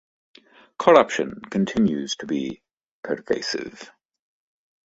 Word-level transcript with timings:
Corruption 0.79 1.41
continues 1.51 2.15
to 2.15 2.25
be 2.25 2.63
pervasive. 3.03 3.91